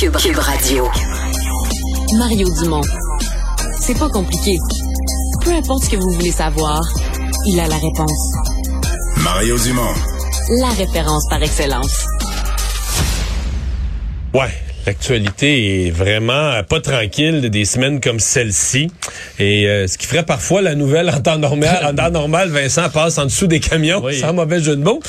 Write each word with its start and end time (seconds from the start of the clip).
Cube, 0.00 0.16
Cube 0.16 0.38
Radio. 0.38 0.88
Mario 2.16 2.48
Dumont. 2.62 2.80
C'est 3.82 3.98
pas 3.98 4.08
compliqué. 4.08 4.56
Peu 5.44 5.50
importe 5.50 5.84
ce 5.84 5.90
que 5.90 5.96
vous 5.96 6.10
voulez 6.12 6.32
savoir, 6.32 6.80
il 7.46 7.60
a 7.60 7.68
la 7.68 7.74
réponse. 7.74 8.32
Mario 9.18 9.58
Dumont. 9.58 9.92
La 10.58 10.70
référence 10.70 11.28
par 11.28 11.42
excellence. 11.42 12.06
Ouais, 14.32 14.48
L'actualité 14.86 15.86
est 15.86 15.90
vraiment 15.90 16.62
pas 16.64 16.80
tranquille 16.80 17.50
des 17.50 17.66
semaines 17.66 18.00
comme 18.00 18.18
celle-ci. 18.18 18.90
Et 19.38 19.68
euh, 19.68 19.86
ce 19.86 19.98
qui 19.98 20.06
ferait 20.06 20.24
parfois 20.24 20.62
la 20.62 20.74
nouvelle 20.74 21.10
en 21.10 21.20
temps 21.20 21.38
normal, 21.38 21.84
en 21.84 21.94
temps 21.94 22.10
normal, 22.10 22.48
Vincent 22.48 22.88
passe 22.88 23.18
en 23.18 23.26
dessous 23.26 23.46
des 23.46 23.60
camions, 23.60 24.02
sans 24.12 24.32
mauvais 24.32 24.60
jeu 24.60 24.76
de 24.76 24.82
mots. 24.82 25.00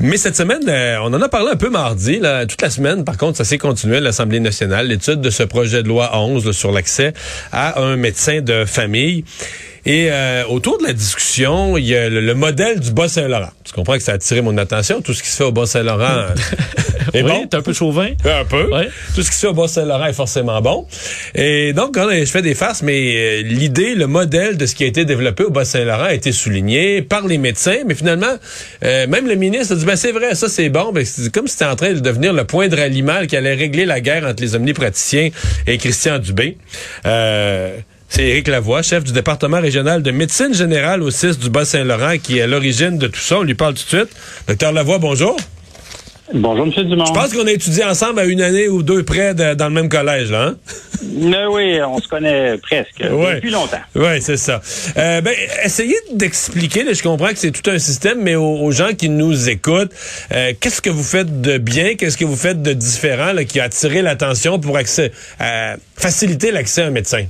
Mais 0.00 0.16
cette 0.16 0.36
semaine, 0.36 0.62
euh, 0.68 0.98
on 1.02 1.12
en 1.12 1.22
a 1.22 1.28
parlé 1.28 1.50
un 1.52 1.56
peu 1.56 1.70
mardi. 1.70 2.18
Là, 2.18 2.46
toute 2.46 2.62
la 2.62 2.70
semaine, 2.70 3.04
par 3.04 3.16
contre, 3.16 3.36
ça 3.36 3.44
s'est 3.44 3.58
continué 3.58 3.98
à 3.98 4.00
l'Assemblée 4.00 4.40
nationale, 4.40 4.88
l'étude 4.88 5.20
de 5.20 5.30
ce 5.30 5.42
projet 5.42 5.82
de 5.82 5.88
loi 5.88 6.16
11 6.18 6.52
sur 6.52 6.72
l'accès 6.72 7.12
à 7.52 7.80
un 7.80 7.96
médecin 7.96 8.40
de 8.40 8.64
famille. 8.64 9.24
Et 9.86 10.08
euh, 10.10 10.44
autour 10.48 10.78
de 10.78 10.84
la 10.84 10.94
discussion, 10.94 11.76
il 11.76 11.86
y 11.86 11.94
a 11.94 12.08
le, 12.08 12.34
modèle 12.34 12.80
du 12.80 12.90
Bas-Saint-Laurent. 12.92 13.50
Tu 13.64 13.72
comprends 13.74 13.94
que 13.94 14.02
ça 14.02 14.12
a 14.12 14.14
attiré 14.14 14.40
mon 14.40 14.56
attention. 14.56 15.02
Tout 15.02 15.12
ce 15.12 15.22
qui 15.22 15.28
se 15.28 15.36
fait 15.36 15.44
au 15.44 15.52
Bas-Saint-Laurent 15.52 16.28
est 17.12 17.22
oui, 17.22 17.30
bon? 17.30 17.46
T'es 17.46 17.58
un 17.58 17.62
peu 17.62 17.74
chauvin? 17.74 18.08
Un 18.24 18.44
peu. 18.46 18.70
Tout 19.14 19.22
ce 19.22 19.30
qui 19.30 19.36
se 19.36 19.40
fait 19.40 19.46
au 19.48 19.52
Bas-Saint-Laurent 19.52 20.06
est 20.06 20.14
forcément 20.14 20.60
bon. 20.62 20.86
Et 21.34 21.74
donc, 21.74 21.94
quand 21.94 22.08
je 22.10 22.24
fais 22.24 22.40
des 22.40 22.54
farces, 22.54 22.82
mais 22.82 23.14
euh, 23.14 23.42
l'idée, 23.42 23.94
le 23.94 24.06
modèle 24.06 24.56
de 24.56 24.64
ce 24.64 24.74
qui 24.74 24.84
a 24.84 24.86
été 24.86 25.04
développé 25.04 25.44
au 25.44 25.50
Bas-Saint-Laurent 25.50 26.04
a 26.04 26.14
été 26.14 26.32
souligné 26.32 27.02
par 27.02 27.26
les 27.26 27.36
médecins. 27.36 27.80
Mais 27.86 27.94
finalement, 27.94 28.38
euh, 28.84 29.06
même 29.06 29.28
le 29.28 29.34
ministre 29.34 29.74
a 29.74 29.76
dit, 29.76 29.83
ben 29.84 29.96
c'est 29.96 30.12
vrai, 30.12 30.34
ça 30.34 30.48
c'est 30.48 30.68
bon. 30.68 30.92
Ben, 30.92 31.04
c'est 31.04 31.32
comme 31.32 31.46
si 31.46 31.52
c'était 31.52 31.64
en 31.64 31.76
train 31.76 31.92
de 31.92 32.00
devenir 32.00 32.32
le 32.32 32.44
point 32.44 32.68
de 32.68 32.76
ralliement 32.76 33.26
qui 33.26 33.36
allait 33.36 33.54
régler 33.54 33.86
la 33.86 34.00
guerre 34.00 34.24
entre 34.24 34.42
les 34.42 34.54
omnipraticiens 34.54 35.30
et 35.66 35.78
Christian 35.78 36.18
Dubé. 36.18 36.58
Euh, 37.06 37.76
c'est 38.08 38.24
Éric 38.24 38.48
Lavoie, 38.48 38.82
chef 38.82 39.02
du 39.02 39.12
département 39.12 39.60
régional 39.60 40.02
de 40.02 40.10
médecine 40.10 40.54
générale 40.54 41.02
au 41.02 41.10
CIS 41.10 41.36
du 41.36 41.50
Bas-Saint-Laurent, 41.50 42.18
qui 42.22 42.38
est 42.38 42.42
à 42.42 42.46
l'origine 42.46 42.98
de 42.98 43.08
tout 43.08 43.20
ça. 43.20 43.38
On 43.38 43.42
lui 43.42 43.54
parle 43.54 43.74
tout 43.74 43.82
de 43.82 44.02
suite. 44.02 44.16
Docteur 44.46 44.72
Lavoie, 44.72 44.98
bonjour. 44.98 45.36
Bonjour, 46.32 46.66
M. 46.66 46.88
Dumont. 46.88 47.04
Je 47.04 47.12
pense 47.12 47.34
qu'on 47.34 47.46
a 47.46 47.52
étudié 47.52 47.84
ensemble 47.84 48.18
à 48.18 48.24
une 48.24 48.40
année 48.40 48.66
ou 48.66 48.82
deux 48.82 49.04
près 49.04 49.34
dans 49.34 49.68
le 49.68 49.74
même 49.74 49.90
collège, 49.90 50.30
là. 50.30 50.48
Hein? 50.48 50.56
oui, 51.50 51.78
on 51.82 51.98
se 51.98 52.08
connaît 52.08 52.56
presque 52.58 53.02
depuis 53.02 53.50
longtemps. 53.50 53.82
Oui, 53.94 54.20
c'est 54.22 54.38
ça. 54.38 54.60
Euh, 54.96 55.20
ben, 55.20 55.34
essayez 55.62 55.96
d'expliquer, 56.12 56.92
je 56.94 57.02
comprends 57.02 57.28
que 57.28 57.38
c'est 57.38 57.50
tout 57.50 57.70
un 57.70 57.78
système, 57.78 58.22
mais 58.22 58.36
aux, 58.36 58.70
gens 58.70 58.94
qui 58.96 59.10
nous 59.10 59.50
écoutent, 59.50 59.92
euh, 60.32 60.52
qu'est-ce 60.58 60.80
que 60.80 60.90
vous 60.90 61.02
faites 61.02 61.42
de 61.42 61.58
bien, 61.58 61.94
qu'est-ce 61.94 62.16
que 62.16 62.24
vous 62.24 62.36
faites 62.36 62.62
de 62.62 62.72
différent 62.72 63.32
qui 63.46 63.60
a 63.60 63.64
attiré 63.64 64.00
l'attention 64.00 64.58
pour 64.58 64.78
accès, 64.78 65.12
euh, 65.40 65.76
faciliter 65.94 66.50
l'accès 66.50 66.82
à 66.82 66.86
un 66.86 66.90
médecin? 66.90 67.26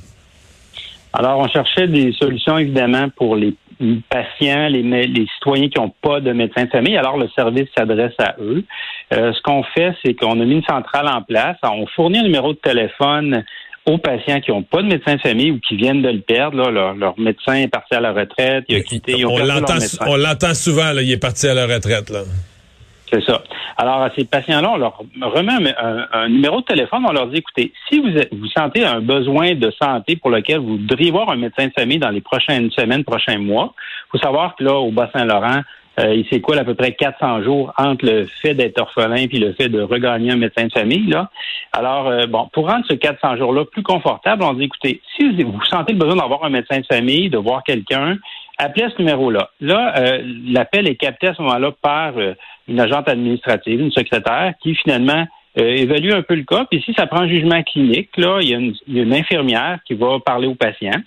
Alors, 1.12 1.38
on 1.38 1.48
cherchait 1.48 1.88
des 1.88 2.12
solutions, 2.12 2.58
évidemment, 2.58 3.08
pour 3.16 3.36
les 3.36 3.54
patients, 4.08 4.68
les, 4.68 4.82
les 4.82 5.26
citoyens 5.34 5.68
qui 5.68 5.80
n'ont 5.80 5.92
pas 6.02 6.20
de 6.20 6.32
médecin 6.32 6.64
de 6.64 6.70
famille. 6.70 6.96
Alors, 6.96 7.16
le 7.16 7.28
service 7.34 7.68
s'adresse 7.76 8.14
à 8.18 8.36
eux. 8.40 8.64
Euh, 9.12 9.32
ce 9.32 9.40
qu'on 9.42 9.62
fait, 9.62 9.94
c'est 10.04 10.14
qu'on 10.14 10.40
a 10.40 10.44
mis 10.44 10.54
une 10.54 10.64
centrale 10.64 11.08
en 11.08 11.22
place. 11.22 11.56
On 11.62 11.86
fournit 11.86 12.18
un 12.18 12.22
numéro 12.22 12.52
de 12.52 12.58
téléphone 12.58 13.44
aux 13.86 13.98
patients 13.98 14.40
qui 14.40 14.50
n'ont 14.50 14.62
pas 14.62 14.82
de 14.82 14.88
médecin 14.88 15.16
de 15.16 15.20
famille 15.20 15.50
ou 15.50 15.60
qui 15.60 15.76
viennent 15.76 16.02
de 16.02 16.08
le 16.08 16.20
perdre. 16.20 16.70
leur, 16.70 17.18
médecin 17.18 17.54
est 17.54 17.68
parti 17.68 17.94
à 17.94 18.00
la 18.00 18.12
retraite, 18.12 18.64
il 18.68 18.76
a 18.76 18.80
quitté. 18.80 19.12
Ils 19.18 19.26
ont 19.26 19.34
on 19.34 20.16
l'entend 20.16 20.54
souvent, 20.54 20.92
là, 20.92 21.02
il 21.02 21.10
est 21.10 21.18
parti 21.18 21.46
à 21.46 21.54
la 21.54 21.66
retraite. 21.66 22.08
Là. 22.10 22.20
C'est 23.14 23.24
ça. 23.24 23.42
Alors, 23.76 24.02
à 24.02 24.10
ces 24.16 24.24
patients-là, 24.24 24.72
on 24.72 24.76
leur 24.76 24.98
remet 25.22 25.72
un, 26.12 26.28
numéro 26.28 26.60
de 26.60 26.64
téléphone, 26.64 27.04
on 27.08 27.12
leur 27.12 27.28
dit, 27.28 27.36
écoutez, 27.36 27.72
si 27.88 28.00
vous, 28.00 28.08
vous 28.32 28.48
sentez 28.48 28.84
un 28.84 29.00
besoin 29.00 29.54
de 29.54 29.70
santé 29.80 30.16
pour 30.16 30.30
lequel 30.30 30.58
vous 30.58 30.78
devriez 30.78 31.12
voir 31.12 31.30
un 31.30 31.36
médecin 31.36 31.68
de 31.68 31.72
famille 31.72 31.98
dans 31.98 32.10
les 32.10 32.20
prochaines 32.20 32.70
semaines, 32.72 33.04
prochains 33.04 33.38
mois, 33.38 33.72
faut 34.10 34.18
savoir 34.18 34.56
que 34.56 34.64
là, 34.64 34.74
au 34.74 34.90
Bas-Saint-Laurent, 34.90 35.60
euh, 36.00 36.12
il 36.12 36.26
s'écoule 36.26 36.58
à 36.58 36.64
peu 36.64 36.74
près 36.74 36.92
400 36.92 37.44
jours 37.44 37.72
entre 37.78 38.04
le 38.04 38.26
fait 38.42 38.54
d'être 38.54 38.80
orphelin 38.80 39.28
puis 39.28 39.38
le 39.38 39.52
fait 39.52 39.68
de 39.68 39.80
regagner 39.80 40.32
un 40.32 40.36
médecin 40.36 40.66
de 40.66 40.72
famille. 40.72 41.06
Là. 41.06 41.30
Alors, 41.72 42.08
euh, 42.08 42.26
bon, 42.26 42.48
pour 42.52 42.68
rendre 42.68 42.84
ce 42.88 42.94
400 42.94 43.36
jours-là 43.36 43.64
plus 43.64 43.84
confortable, 43.84 44.42
on 44.42 44.54
dit, 44.54 44.64
écoutez, 44.64 45.00
si 45.14 45.42
vous 45.44 45.62
sentez 45.70 45.92
le 45.92 45.98
besoin 46.00 46.16
d'avoir 46.16 46.44
un 46.44 46.50
médecin 46.50 46.80
de 46.80 46.86
famille, 46.86 47.30
de 47.30 47.38
voir 47.38 47.62
quelqu'un, 47.62 48.16
appelez 48.58 48.84
à 48.84 48.90
ce 48.90 48.98
numéro-là. 48.98 49.50
Là, 49.60 49.94
euh, 49.98 50.22
l'appel 50.46 50.88
est 50.88 50.96
capté 50.96 51.28
à 51.28 51.34
ce 51.34 51.42
moment-là 51.42 51.72
par 51.82 52.14
une 52.68 52.80
agente 52.80 53.08
administrative, 53.08 53.80
une 53.80 53.92
secrétaire, 53.92 54.54
qui 54.62 54.74
finalement 54.74 55.26
euh, 55.58 55.76
évalue 55.76 56.12
un 56.12 56.22
peu 56.22 56.34
le 56.34 56.42
cas. 56.42 56.66
Puis 56.70 56.82
si 56.82 56.92
ça 56.94 57.06
prend 57.06 57.20
un 57.20 57.28
jugement 57.28 57.62
clinique, 57.62 58.10
là, 58.16 58.38
il 58.42 58.48
y, 58.48 58.54
a 58.54 58.58
une, 58.58 58.74
y 58.88 58.98
a 58.98 59.02
une 59.02 59.14
infirmière 59.14 59.78
qui 59.86 59.94
va 59.94 60.18
parler 60.18 60.46
au 60.46 60.54
patient 60.54 61.00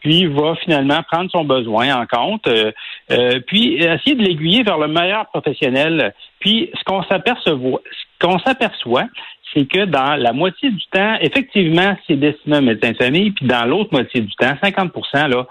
puis 0.00 0.24
va 0.24 0.54
finalement 0.56 1.02
prendre 1.02 1.30
son 1.30 1.44
besoin 1.44 1.94
en 1.94 2.06
compte, 2.06 2.46
euh, 2.46 2.72
euh, 3.10 3.38
puis 3.46 3.74
essayer 3.74 4.14
de 4.14 4.22
l'aiguiller 4.22 4.62
vers 4.62 4.78
le 4.78 4.88
meilleur 4.88 5.26
professionnel. 5.26 6.14
Puis 6.38 6.70
ce 6.74 6.84
qu'on 6.84 7.02
s'aperçoit, 7.02 7.52
ce 7.52 8.26
qu'on 8.26 8.38
s'aperçoit, 8.38 9.04
c'est 9.52 9.66
que 9.66 9.84
dans 9.84 10.14
la 10.16 10.32
moitié 10.32 10.70
du 10.70 10.86
temps, 10.90 11.16
effectivement, 11.20 11.96
c'est 12.06 12.16
destiné 12.16 12.56
à 12.56 12.58
un 12.58 12.62
médecin 12.62 12.92
de 12.92 12.96
famille, 12.96 13.32
puis 13.32 13.46
dans 13.46 13.66
l'autre 13.66 13.90
moitié 13.92 14.22
du 14.22 14.32
temps, 14.36 14.56
50 14.62 14.90
là, 15.28 15.46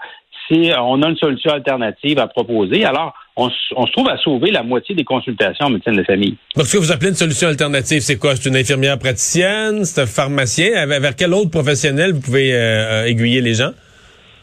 on 0.50 1.02
a 1.02 1.08
une 1.08 1.16
solution 1.16 1.52
alternative 1.52 2.18
à 2.18 2.26
proposer. 2.26 2.84
Alors, 2.84 3.14
on, 3.36 3.48
se 3.48 3.92
trouve 3.92 4.08
à 4.08 4.16
sauver 4.18 4.50
la 4.50 4.62
moitié 4.62 4.94
des 4.94 5.04
consultations 5.04 5.66
en 5.66 5.70
médecine 5.70 5.96
de 5.96 6.02
famille. 6.02 6.36
Donc, 6.56 6.66
ce 6.66 6.76
que 6.76 6.82
vous 6.82 6.92
appelez 6.92 7.10
une 7.10 7.16
solution 7.16 7.48
alternative, 7.48 8.00
c'est 8.00 8.18
quoi? 8.18 8.36
C'est 8.36 8.48
une 8.48 8.56
infirmière 8.56 8.98
praticienne? 8.98 9.84
C'est 9.84 10.02
un 10.02 10.06
pharmacien? 10.06 10.86
Vers 10.86 11.16
quel 11.16 11.32
autre 11.34 11.50
professionnel 11.50 12.12
vous 12.12 12.20
pouvez 12.20 12.54
euh, 12.54 13.06
aiguiller 13.06 13.40
les 13.40 13.54
gens? 13.54 13.70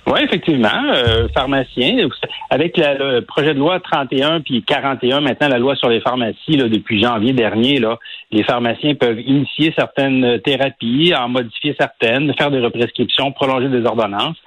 Oui, 0.10 0.22
effectivement, 0.24 0.70
euh, 0.96 1.28
pharmacien. 1.34 2.08
Avec 2.50 2.78
le 2.78 3.20
projet 3.20 3.54
de 3.54 3.60
loi 3.60 3.82
31 3.82 4.40
puis 4.40 4.64
41, 4.64 5.20
maintenant 5.20 5.50
la 5.50 5.58
loi 5.58 5.76
sur 5.76 5.90
les 5.90 6.00
pharmacies, 6.00 6.56
là, 6.56 6.70
depuis 6.70 7.04
janvier 7.04 7.34
dernier, 7.34 7.80
là, 7.80 8.00
les 8.32 8.44
pharmaciens 8.44 8.96
peuvent 8.96 9.20
initier 9.20 9.74
certaines 9.78 10.40
thérapies, 10.46 11.14
en 11.14 11.28
modifier 11.28 11.76
certaines, 11.78 12.34
faire 12.38 12.52
des 12.52 12.62
represcriptions, 12.62 13.34
prolonger 13.34 13.68
des 13.68 13.86
ordonnances. 13.86 14.38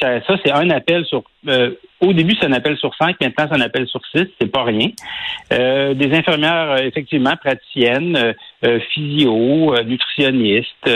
Ça, 0.00 0.20
c'est 0.44 0.52
un 0.52 0.70
appel 0.70 1.04
sur 1.06 1.24
euh, 1.48 1.74
au 2.00 2.12
début, 2.12 2.34
c'est 2.38 2.46
un 2.46 2.52
appel 2.52 2.76
sur 2.76 2.94
cinq, 2.94 3.16
maintenant, 3.20 3.46
c'est 3.50 3.56
un 3.56 3.64
appel 3.64 3.86
sur 3.86 4.00
six, 4.14 4.26
c'est 4.38 4.50
pas 4.50 4.64
rien. 4.64 4.88
Euh, 5.52 5.94
des 5.94 6.14
infirmières, 6.14 6.72
euh, 6.72 6.76
effectivement, 6.78 7.34
praticiennes, 7.36 8.34
euh, 8.64 8.80
physio, 8.92 9.74
nutritionnistes, 9.84 10.90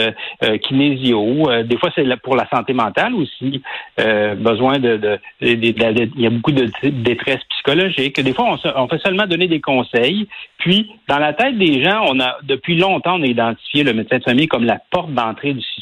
kinésio. 0.62 1.62
des 1.64 1.76
fois, 1.78 1.90
c'est 1.94 2.04
pour 2.22 2.36
la 2.36 2.48
santé 2.48 2.72
mentale 2.72 3.14
aussi. 3.14 3.62
besoin 3.96 4.78
de, 4.78 5.18
Il 5.40 6.20
y 6.20 6.26
a 6.26 6.30
beaucoup 6.30 6.52
de 6.52 6.70
détresse 6.90 7.40
psychologique. 7.50 8.20
Des 8.20 8.32
fois, 8.32 8.56
on, 8.64 8.82
on, 8.82 8.88
fait 8.88 8.98
seulement 8.98 9.26
donner 9.26 9.46
des 9.46 9.60
conseils. 9.60 10.26
Puis, 10.58 10.90
dans 11.08 11.18
la 11.18 11.32
tête 11.32 11.56
des 11.58 11.82
gens, 11.82 12.04
on 12.08 12.18
a 12.20 12.38
depuis 12.42 12.76
longtemps, 12.76 13.18
on 13.18 13.22
a 13.22 13.26
identifié 13.26 13.84
le 13.84 13.92
médecin 13.92 14.18
de 14.18 14.24
famille 14.24 14.48
comme 14.48 14.64
la 14.64 14.80
porte 14.90 15.12
d'entrée 15.12 15.54
du 15.54 15.62
système. 15.62 15.79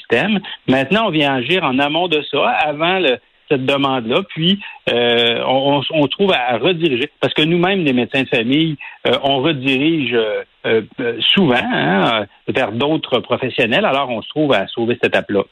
Maintenant, 0.66 1.06
on 1.06 1.10
vient 1.10 1.34
agir 1.34 1.64
en 1.64 1.78
amont 1.78 2.08
de 2.08 2.22
ça, 2.30 2.48
avant 2.48 2.98
le 2.98 3.18
cette 3.50 3.64
demande-là. 3.64 4.22
Puis, 4.28 4.60
euh, 4.90 5.42
on, 5.46 5.80
on, 5.90 6.06
trouve 6.06 6.32
à, 6.32 6.58
rediriger, 6.58 7.10
parce 7.20 7.34
que 7.34 7.42
nous-mêmes, 7.42 7.84
les 7.84 7.92
médecins 7.92 8.22
de 8.22 8.28
famille, 8.28 8.76
euh, 9.06 9.12
on 9.22 9.38
redirige 9.38 10.16
euh, 10.66 10.82
souvent 11.34 11.56
hein, 11.56 12.26
vers 12.48 12.72
d'autres 12.72 13.20
professionnels. 13.20 13.84
Alors, 13.84 14.10
on 14.10 14.22
se 14.22 14.28
trouve 14.28 14.52
à 14.52 14.66
sauver 14.68 14.94
cette 14.94 15.14
étape-là. 15.14 15.44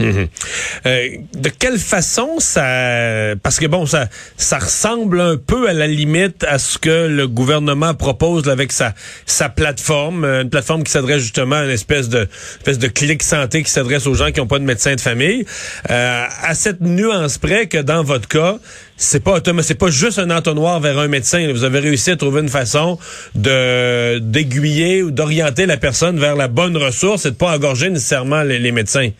Euh, 0.00 1.08
de 1.34 1.48
quelle 1.48 1.78
façon 1.78 2.40
ça 2.40 3.36
parce 3.42 3.58
que 3.58 3.66
bon 3.66 3.86
ça 3.86 4.08
ça 4.36 4.58
ressemble 4.58 5.20
un 5.20 5.36
peu 5.36 5.68
à 5.68 5.72
la 5.72 5.86
limite 5.86 6.44
à 6.44 6.58
ce 6.58 6.78
que 6.78 7.06
le 7.06 7.28
gouvernement 7.28 7.94
propose 7.94 8.48
avec 8.48 8.72
sa 8.72 8.94
sa 9.26 9.48
plateforme 9.48 10.24
une 10.24 10.50
plateforme 10.50 10.82
qui 10.82 10.90
s'adresse 10.90 11.22
justement 11.22 11.56
à 11.56 11.64
une 11.64 11.70
espèce 11.70 12.08
de 12.08 12.28
espèce 12.58 12.78
de 12.78 12.88
clic 12.88 13.22
santé 13.22 13.62
qui 13.62 13.70
s'adresse 13.70 14.06
aux 14.06 14.14
gens 14.14 14.32
qui 14.32 14.40
n'ont 14.40 14.46
pas 14.46 14.58
de 14.58 14.64
médecin 14.64 14.94
de 14.94 15.00
famille. 15.00 15.44
Euh, 15.90 16.24
à 16.42 16.54
cette 16.54 16.80
nuance 16.80 17.38
près 17.38 17.66
que 17.66 17.78
dans 17.78 18.02
votre 18.02 18.26
cas 18.26 18.56
c'est 18.96 19.22
pas 19.22 19.40
c'est 19.62 19.78
pas 19.78 19.90
juste 19.90 20.18
un 20.18 20.30
entonnoir 20.30 20.80
vers 20.80 20.98
un 20.98 21.08
médecin 21.08 21.46
vous 21.52 21.64
avez 21.64 21.78
réussi 21.78 22.10
à 22.10 22.16
trouver 22.16 22.40
une 22.40 22.48
façon 22.48 22.98
de 23.36 24.18
d'aiguiller 24.18 25.02
ou 25.02 25.12
d'orienter 25.12 25.66
la 25.66 25.76
personne 25.76 26.18
vers 26.18 26.34
la 26.34 26.48
bonne 26.48 26.76
ressource 26.76 27.24
et 27.26 27.30
de 27.30 27.36
pas 27.36 27.54
engorger 27.54 27.88
nécessairement 27.88 28.42
les 28.42 28.72
médecins 28.72 29.10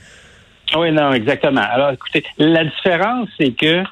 oui, 0.77 0.93
non, 0.93 1.13
exactement. 1.13 1.63
Alors, 1.63 1.91
écoutez, 1.91 2.25
la 2.39 2.65
différence, 2.65 3.29
c'est 3.39 3.53
que 3.53 3.83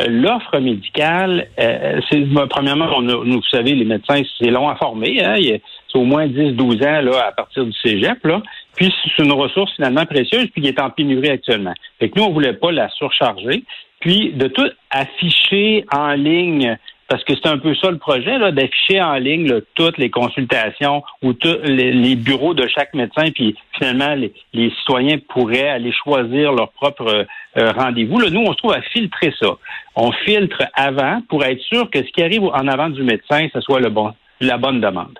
euh, 0.00 0.06
l'offre 0.08 0.58
médicale, 0.58 1.48
euh, 1.58 2.00
c'est 2.10 2.24
premièrement, 2.48 2.86
vous 3.00 3.42
savez, 3.50 3.74
les 3.74 3.84
médecins, 3.84 4.22
c'est 4.38 4.50
long 4.50 4.68
à 4.68 4.76
former. 4.76 5.22
Hein, 5.24 5.36
c'est 5.38 5.98
au 5.98 6.04
moins 6.04 6.26
10-12 6.26 6.86
ans 6.86 7.02
là, 7.02 7.26
à 7.28 7.32
partir 7.32 7.64
du 7.64 7.72
cégep. 7.72 8.24
Là. 8.24 8.42
Puis 8.76 8.92
c'est 9.02 9.22
une 9.22 9.32
ressource 9.32 9.72
finalement 9.74 10.06
précieuse, 10.06 10.46
puis 10.52 10.62
qui 10.62 10.68
est 10.68 10.80
en 10.80 10.90
pénurie 10.90 11.30
actuellement. 11.30 11.74
Fait 11.98 12.08
que 12.08 12.18
nous, 12.18 12.24
on 12.26 12.32
voulait 12.32 12.54
pas 12.54 12.72
la 12.72 12.88
surcharger. 12.90 13.64
Puis 14.00 14.32
de 14.32 14.46
tout 14.48 14.70
afficher 14.90 15.84
en 15.92 16.12
ligne 16.12 16.78
parce 17.10 17.24
que 17.24 17.34
c'est 17.34 17.48
un 17.48 17.58
peu 17.58 17.74
ça 17.74 17.90
le 17.90 17.98
projet, 17.98 18.38
d'afficher 18.52 19.02
en 19.02 19.14
ligne 19.14 19.60
toutes 19.74 19.98
les 19.98 20.10
consultations 20.10 21.02
ou 21.22 21.32
tous 21.32 21.58
les, 21.64 22.14
bureaux 22.14 22.54
de 22.54 22.68
chaque 22.68 22.94
médecin, 22.94 23.32
puis 23.34 23.56
finalement, 23.76 24.14
les, 24.14 24.70
citoyens 24.78 25.18
pourraient 25.28 25.68
aller 25.68 25.90
choisir 25.90 26.52
leur 26.52 26.70
propre 26.70 27.26
euh, 27.58 27.72
rendez-vous. 27.72 28.20
Là, 28.20 28.30
nous, 28.30 28.42
on 28.46 28.52
se 28.52 28.58
trouve 28.58 28.74
à 28.74 28.80
filtrer 28.80 29.34
ça. 29.40 29.56
On 29.96 30.12
filtre 30.12 30.62
avant 30.74 31.20
pour 31.28 31.44
être 31.44 31.60
sûr 31.62 31.90
que 31.90 31.98
ce 31.98 32.12
qui 32.12 32.22
arrive 32.22 32.44
en 32.44 32.68
avant 32.68 32.90
du 32.90 33.02
médecin, 33.02 33.48
ce 33.52 33.60
soit 33.60 33.80
le 33.80 33.90
bon, 33.90 34.12
la 34.40 34.56
bonne 34.56 34.80
demande. 34.80 35.18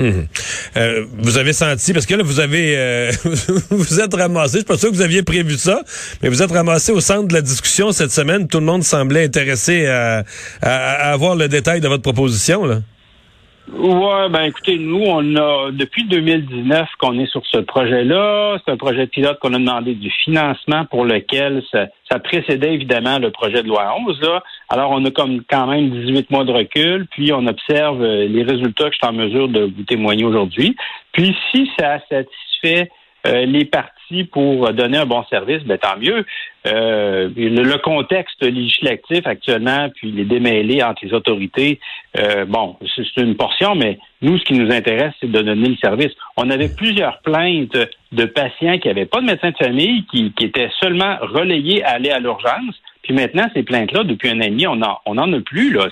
Euh, 0.00 1.04
vous 1.18 1.38
avez 1.38 1.52
senti, 1.52 1.92
parce 1.92 2.06
que 2.06 2.14
là, 2.14 2.22
vous 2.22 2.40
avez, 2.40 2.74
euh, 2.76 3.12
vous 3.70 4.00
êtes 4.00 4.14
ramassé, 4.14 4.54
je 4.54 4.58
suis 4.58 4.64
pas 4.64 4.78
sûr 4.78 4.90
que 4.90 4.96
vous 4.96 5.02
aviez 5.02 5.22
prévu 5.22 5.56
ça, 5.56 5.82
mais 6.22 6.28
vous 6.28 6.42
êtes 6.42 6.50
ramassé 6.50 6.92
au 6.92 7.00
centre 7.00 7.28
de 7.28 7.34
la 7.34 7.42
discussion 7.42 7.92
cette 7.92 8.10
semaine. 8.10 8.48
Tout 8.48 8.58
le 8.58 8.66
monde 8.66 8.82
semblait 8.82 9.24
intéressé 9.24 9.86
à, 9.86 10.24
à 10.60 11.12
avoir 11.12 11.36
le 11.36 11.48
détail 11.48 11.80
de 11.80 11.88
votre 11.88 12.02
proposition. 12.02 12.64
Là. 12.64 12.80
Ouais, 13.70 14.28
ben 14.28 14.42
écoutez, 14.42 14.76
nous, 14.76 15.04
on 15.06 15.36
a 15.36 15.70
depuis 15.70 16.04
2019 16.04 16.88
qu'on 16.98 17.18
est 17.18 17.30
sur 17.30 17.42
ce 17.46 17.58
projet-là. 17.58 18.58
C'est 18.58 18.72
un 18.72 18.76
projet 18.76 19.06
pilote 19.06 19.38
qu'on 19.38 19.54
a 19.54 19.58
demandé 19.58 19.94
du 19.94 20.10
financement 20.24 20.84
pour 20.86 21.04
lequel 21.04 21.62
ça, 21.70 21.86
précédait 22.18 22.74
évidemment 22.74 23.18
le 23.18 23.30
projet 23.30 23.62
de 23.62 23.68
loi 23.68 23.94
11. 24.06 24.20
Là. 24.20 24.42
Alors, 24.68 24.90
on 24.90 25.04
a 25.04 25.10
comme 25.10 25.42
quand 25.48 25.68
même 25.68 25.90
18 25.90 26.30
mois 26.30 26.44
de 26.44 26.52
recul, 26.52 27.06
puis 27.12 27.32
on 27.32 27.46
observe 27.46 28.02
euh, 28.02 28.26
les 28.26 28.42
résultats 28.42 28.90
que 28.90 28.92
je 28.92 28.98
suis 28.98 29.06
en 29.06 29.12
mesure 29.12 29.48
de 29.48 29.60
vous 29.64 29.84
témoigner 29.84 30.24
aujourd'hui. 30.24 30.76
Puis 31.12 31.34
si 31.50 31.70
ça 31.78 31.98
satisfait 32.10 32.90
euh, 33.26 33.46
les 33.46 33.64
partis 33.64 34.24
pour 34.24 34.72
donner 34.72 34.98
un 34.98 35.06
bon 35.06 35.24
service, 35.30 35.62
ben 35.64 35.78
tant 35.78 35.96
mieux. 35.96 36.24
Euh, 36.66 37.28
le, 37.36 37.76
contexte 37.78 38.42
législatif 38.44 39.26
actuellement, 39.26 39.88
puis 39.94 40.12
les 40.12 40.24
démêlés 40.24 40.82
entre 40.82 41.04
les 41.04 41.12
autorités, 41.12 41.80
euh, 42.18 42.44
bon, 42.44 42.76
c'est 42.94 43.22
une 43.22 43.36
portion, 43.36 43.74
mais 43.74 43.98
nous, 44.20 44.38
ce 44.38 44.44
qui 44.44 44.54
nous 44.54 44.72
intéresse, 44.72 45.12
c'est 45.20 45.30
de 45.30 45.40
donner 45.40 45.68
le 45.68 45.76
service. 45.76 46.12
On 46.36 46.50
avait 46.50 46.68
plusieurs 46.68 47.20
plaintes 47.22 47.76
de 48.12 48.24
patients 48.24 48.78
qui 48.78 48.88
n'avaient 48.88 49.06
pas 49.06 49.20
de 49.20 49.26
médecin 49.26 49.50
de 49.50 49.56
famille, 49.56 50.04
qui, 50.06 50.32
étaient 50.40 50.70
seulement 50.80 51.16
relayés 51.20 51.82
à 51.84 51.92
aller 51.92 52.10
à 52.10 52.18
l'urgence. 52.18 52.74
Puis 53.02 53.14
maintenant, 53.14 53.48
ces 53.54 53.62
plaintes-là, 53.62 54.04
depuis 54.04 54.30
un 54.30 54.38
an 54.38 54.44
et 54.44 54.50
demi, 54.50 54.66
on 54.66 54.76
n'en 54.76 54.98
on 55.06 55.18
en 55.18 55.32
a 55.32 55.40
plus. 55.40 55.72
Là. 55.72 55.88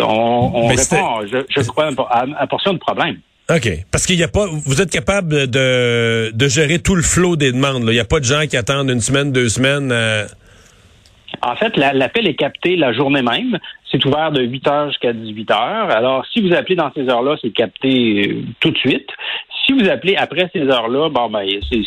on, 0.00 0.66
répond, 0.66 1.26
je, 1.26 1.38
je 1.48 1.68
crois, 1.68 1.90
à, 2.10 2.24
à 2.36 2.46
portion 2.46 2.72
de 2.72 2.78
problème. 2.78 3.18
OK. 3.48 3.68
Parce 3.92 4.06
qu'il 4.06 4.22
a 4.22 4.28
pas, 4.28 4.46
vous 4.46 4.82
êtes 4.82 4.90
capable 4.90 5.48
de, 5.48 6.32
de 6.34 6.48
gérer 6.48 6.80
tout 6.80 6.96
le 6.96 7.02
flot 7.02 7.36
des 7.36 7.52
demandes. 7.52 7.84
Il 7.86 7.92
n'y 7.92 8.00
a 8.00 8.04
pas 8.04 8.18
de 8.18 8.24
gens 8.24 8.46
qui 8.48 8.56
attendent 8.56 8.90
une 8.90 9.00
semaine, 9.00 9.30
deux 9.30 9.48
semaines. 9.48 9.92
Euh. 9.92 10.26
En 11.42 11.54
fait, 11.54 11.76
l'appel 11.76 12.26
est 12.26 12.34
capté 12.34 12.76
la 12.76 12.92
journée 12.92 13.22
même. 13.22 13.58
C'est 13.90 14.04
ouvert 14.04 14.32
de 14.32 14.42
8 14.42 14.68
heures 14.68 14.88
jusqu'à 14.88 15.12
18 15.12 15.50
heures. 15.52 15.90
Alors, 15.90 16.26
si 16.32 16.40
vous 16.40 16.52
appelez 16.54 16.74
dans 16.74 16.90
ces 16.92 17.08
heures-là, 17.08 17.36
c'est 17.40 17.50
capté 17.50 18.28
euh, 18.28 18.42
tout 18.58 18.70
de 18.70 18.78
suite. 18.78 19.08
Si 19.64 19.72
vous 19.72 19.88
appelez 19.88 20.16
après 20.16 20.50
ces 20.52 20.62
heures-là, 20.62 21.08
bon, 21.08 21.28
ben, 21.30 21.46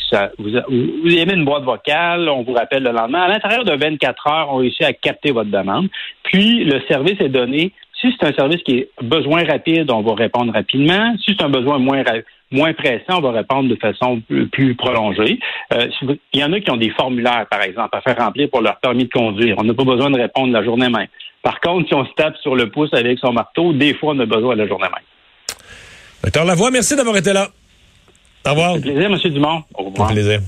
ça. 0.09 0.31
Vous, 0.37 0.49
vous 0.49 1.13
émettez 1.13 1.35
une 1.35 1.45
boîte 1.45 1.63
vocale, 1.63 2.29
on 2.29 2.43
vous 2.43 2.53
rappelle 2.53 2.83
le 2.83 2.91
lendemain. 2.91 3.23
À 3.23 3.27
l'intérieur 3.27 3.65
de 3.65 3.73
24 3.73 4.27
heures, 4.27 4.47
on 4.53 4.57
réussit 4.57 4.83
à 4.83 4.93
capter 4.93 5.31
votre 5.31 5.49
demande. 5.49 5.89
Puis, 6.23 6.63
le 6.63 6.81
service 6.87 7.19
est 7.19 7.29
donné 7.29 7.73
si 8.01 8.07
c'est 8.17 8.27
un 8.27 8.33
service 8.33 8.61
qui 8.63 8.77
est 8.77 8.89
besoin 9.01 9.43
rapide, 9.43 9.91
on 9.91 10.01
va 10.01 10.15
répondre 10.15 10.53
rapidement. 10.53 11.15
Si 11.17 11.35
c'est 11.37 11.43
un 11.43 11.49
besoin 11.49 11.79
moins 11.79 12.03
moins 12.51 12.73
pressant, 12.73 13.17
on 13.17 13.21
va 13.21 13.31
répondre 13.31 13.69
de 13.69 13.75
façon 13.75 14.21
plus, 14.51 14.75
prolongée. 14.75 15.39
Euh, 15.73 15.87
il 16.33 16.39
y 16.39 16.43
en 16.43 16.51
a 16.53 16.59
qui 16.59 16.71
ont 16.71 16.77
des 16.77 16.89
formulaires, 16.91 17.45
par 17.49 17.61
exemple, 17.61 17.95
à 17.95 18.01
faire 18.01 18.17
remplir 18.17 18.49
pour 18.49 18.61
leur 18.61 18.79
permis 18.79 19.05
de 19.05 19.11
conduire. 19.11 19.55
On 19.59 19.63
n'a 19.63 19.73
pas 19.73 19.83
besoin 19.83 20.09
de 20.09 20.19
répondre 20.19 20.51
la 20.53 20.63
journée 20.63 20.89
même. 20.89 21.07
Par 21.43 21.59
contre, 21.59 21.87
si 21.87 21.93
on 21.93 22.05
se 22.05 22.11
tape 22.15 22.37
sur 22.37 22.55
le 22.55 22.69
pouce 22.69 22.93
avec 22.93 23.19
son 23.19 23.33
marteau, 23.33 23.71
des 23.73 23.93
fois, 23.93 24.13
on 24.13 24.19
a 24.19 24.25
besoin 24.25 24.55
de 24.55 24.61
la 24.61 24.67
journée 24.67 24.87
même. 24.87 25.57
Docteur 26.23 26.45
Lavoie, 26.45 26.71
merci 26.71 26.95
d'avoir 26.95 27.17
été 27.17 27.33
là. 27.33 27.47
Au 28.45 28.49
revoir. 28.51 28.73
Un 28.75 28.81
plaisir, 28.81 29.11
M. 29.11 29.17
Dumont. 29.31 29.63
Au 29.73 29.83
revoir. 29.83 30.09
Un 30.09 30.13
plaisir. 30.13 30.39